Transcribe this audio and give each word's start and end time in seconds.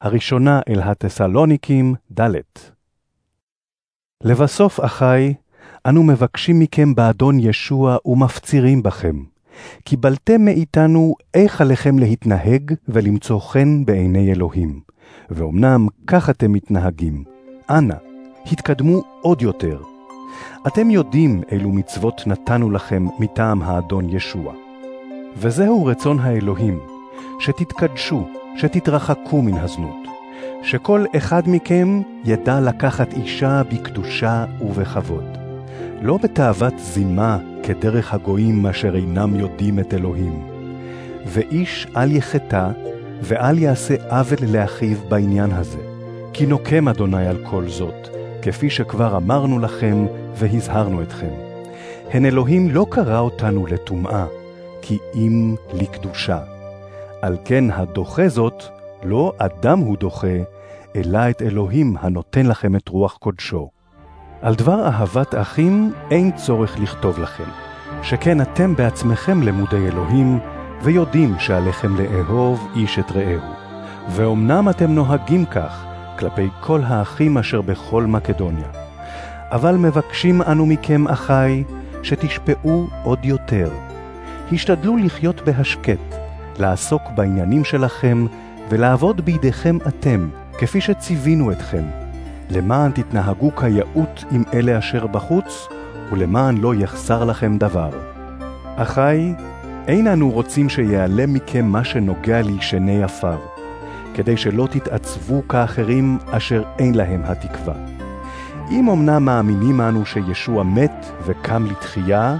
הראשונה 0.00 0.60
אל 0.68 0.80
התסלוניקים, 0.82 1.94
ד'. 2.20 2.30
לבסוף, 4.22 4.80
אחי, 4.84 5.34
אנו 5.86 6.02
מבקשים 6.02 6.58
מכם 6.60 6.94
באדון 6.94 7.40
ישוע 7.40 7.96
ומפצירים 8.04 8.82
בכם, 8.82 9.22
קיבלתם 9.84 10.44
מאיתנו 10.44 11.14
איך 11.34 11.60
עליכם 11.60 11.98
להתנהג 11.98 12.74
ולמצוא 12.88 13.40
חן 13.40 13.84
בעיני 13.84 14.32
אלוהים, 14.32 14.80
ואומנם 15.30 15.86
כך 16.06 16.30
אתם 16.30 16.52
מתנהגים. 16.52 17.24
אנא, 17.70 17.94
התקדמו 18.52 19.02
עוד 19.20 19.42
יותר. 19.42 19.82
אתם 20.66 20.90
יודעים 20.90 21.42
אילו 21.50 21.72
מצוות 21.72 22.26
נתנו 22.26 22.70
לכם 22.70 23.06
מטעם 23.18 23.62
האדון 23.62 24.08
ישוע. 24.08 24.54
וזהו 25.36 25.84
רצון 25.84 26.18
האלוהים, 26.18 26.80
שתתקדשו, 27.40 28.28
שתתרחקו 28.56 29.42
מן 29.42 29.58
הזנות, 29.58 30.06
שכל 30.62 31.04
אחד 31.16 31.42
מכם 31.46 32.02
ידע 32.24 32.60
לקחת 32.60 33.12
אישה 33.12 33.62
בקדושה 33.72 34.44
ובכבוד, 34.60 35.38
לא 36.02 36.18
בתאוות 36.22 36.74
זימה 36.78 37.38
כדרך 37.62 38.14
הגויים 38.14 38.66
אשר 38.66 38.96
אינם 38.96 39.34
יודעים 39.34 39.78
את 39.78 39.94
אלוהים. 39.94 40.46
ואיש 41.26 41.86
אל 41.96 42.12
יחטא, 42.12 42.68
ואל 43.22 43.58
יעשה 43.58 43.94
עוול 44.08 44.38
לאחיו 44.48 44.96
בעניין 45.08 45.50
הזה, 45.50 45.80
כי 46.32 46.46
נוקם 46.46 46.88
אדוני 46.88 47.26
על 47.26 47.36
כל 47.50 47.68
זאת, 47.68 48.08
כפי 48.42 48.70
שכבר 48.70 49.16
אמרנו 49.16 49.58
לכם 49.58 50.06
והזהרנו 50.34 51.02
אתכם. 51.02 51.32
הן 52.10 52.26
אלוהים 52.26 52.70
לא 52.70 52.86
קרא 52.90 53.18
אותנו 53.18 53.66
לטומאה, 53.66 54.26
כי 54.82 54.98
אם 55.14 55.54
לקדושה. 55.74 56.55
על 57.26 57.36
כן 57.44 57.64
הדוחה 57.70 58.28
זאת, 58.28 58.64
לא 59.02 59.32
אדם 59.38 59.78
הוא 59.78 59.96
דוחה, 59.96 60.36
אלא 60.96 61.18
את 61.30 61.42
אלוהים 61.42 61.96
הנותן 62.00 62.46
לכם 62.46 62.76
את 62.76 62.88
רוח 62.88 63.16
קודשו. 63.16 63.70
על 64.42 64.54
דבר 64.54 64.86
אהבת 64.86 65.34
אחים 65.34 65.92
אין 66.10 66.32
צורך 66.32 66.78
לכתוב 66.78 67.18
לכם, 67.18 67.44
שכן 68.02 68.40
אתם 68.40 68.76
בעצמכם 68.76 69.42
למודי 69.42 69.88
אלוהים, 69.88 70.38
ויודעים 70.82 71.34
שעליכם 71.38 71.96
לאהוב 71.96 72.68
איש 72.76 72.98
את 72.98 73.10
רעהו. 73.10 73.52
ואומנם 74.10 74.68
אתם 74.68 74.90
נוהגים 74.90 75.44
כך 75.46 75.84
כלפי 76.18 76.48
כל 76.60 76.80
האחים 76.84 77.38
אשר 77.38 77.60
בכל 77.60 78.02
מקדוניה. 78.02 78.68
אבל 79.50 79.76
מבקשים 79.76 80.42
אנו 80.42 80.66
מכם, 80.66 81.08
אחי, 81.08 81.64
שתשפעו 82.02 82.86
עוד 83.02 83.24
יותר. 83.24 83.70
השתדלו 84.52 84.96
לחיות 84.96 85.40
בהשקט, 85.40 86.25
לעסוק 86.60 87.02
בעניינים 87.14 87.64
שלכם, 87.64 88.26
ולעבוד 88.68 89.20
בידיכם 89.20 89.78
אתם, 89.88 90.28
כפי 90.58 90.80
שציווינו 90.80 91.52
אתכם, 91.52 91.82
למען 92.50 92.90
תתנהגו 92.90 93.56
כיאות 93.56 94.24
עם 94.30 94.42
אלה 94.54 94.78
אשר 94.78 95.06
בחוץ, 95.06 95.68
ולמען 96.12 96.56
לא 96.56 96.74
יחסר 96.74 97.24
לכם 97.24 97.58
דבר. 97.58 97.90
אחי, 98.76 99.32
אין 99.86 100.06
אנו 100.06 100.30
רוצים 100.30 100.68
שיעלה 100.68 101.26
מכם 101.26 101.64
מה 101.64 101.84
שנוגע 101.84 102.42
לישני 102.42 103.02
עפר, 103.02 103.38
כדי 104.14 104.36
שלא 104.36 104.68
תתעצבו 104.70 105.42
כאחרים 105.48 106.18
אשר 106.30 106.62
אין 106.78 106.94
להם 106.94 107.22
התקווה. 107.24 107.74
אם 108.70 108.88
אמנם 108.88 109.24
מאמינים 109.24 109.80
אנו 109.80 110.06
שישוע 110.06 110.62
מת 110.62 111.06
וקם 111.26 111.66
לתחייה, 111.66 112.36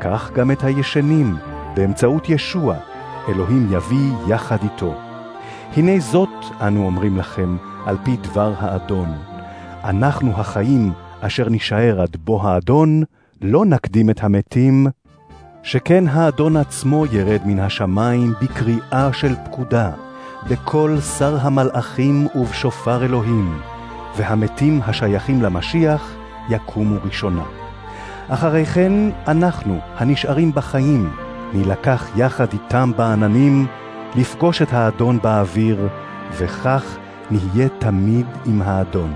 כך 0.00 0.30
גם 0.32 0.50
את 0.50 0.64
הישנים, 0.64 1.36
באמצעות 1.74 2.28
ישוע, 2.28 2.74
אלוהים 3.28 3.68
יביא 3.70 4.12
יחד 4.28 4.56
איתו. 4.62 4.94
הנה 5.76 6.00
זאת 6.00 6.28
אנו 6.60 6.86
אומרים 6.86 7.16
לכם, 7.16 7.56
על 7.86 7.96
פי 8.04 8.16
דבר 8.16 8.52
האדון. 8.58 9.08
אנחנו 9.84 10.32
החיים, 10.36 10.92
אשר 11.20 11.48
נישאר 11.48 12.00
עד 12.00 12.16
בוא 12.24 12.42
האדון, 12.42 13.02
לא 13.42 13.64
נקדים 13.64 14.10
את 14.10 14.24
המתים, 14.24 14.86
שכן 15.62 16.04
האדון 16.08 16.56
עצמו 16.56 17.06
ירד 17.06 17.40
מן 17.44 17.58
השמיים 17.58 18.32
בקריאה 18.42 19.12
של 19.12 19.34
פקודה, 19.44 19.90
בקול 20.50 21.00
שר 21.00 21.36
המלאכים 21.40 22.26
ובשופר 22.34 23.04
אלוהים, 23.04 23.58
והמתים 24.16 24.80
השייכים 24.86 25.42
למשיח 25.42 26.14
יקומו 26.50 26.96
ראשונה. 27.04 27.44
אחרי 28.28 28.66
כן 28.66 28.92
אנחנו, 29.26 29.78
הנשארים 29.96 30.52
בחיים, 30.52 31.10
נילקח 31.52 32.08
יחד 32.16 32.46
איתם 32.52 32.90
בעננים, 32.96 33.66
לפגוש 34.14 34.62
את 34.62 34.72
האדון 34.72 35.18
באוויר, 35.22 35.88
וכך 36.32 36.96
נהיה 37.30 37.68
תמיד 37.78 38.26
עם 38.46 38.62
האדון. 38.62 39.14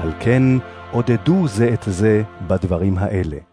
על 0.00 0.12
כן 0.20 0.42
עודדו 0.90 1.48
זה 1.48 1.70
את 1.74 1.82
זה 1.86 2.22
בדברים 2.46 2.98
האלה. 2.98 3.49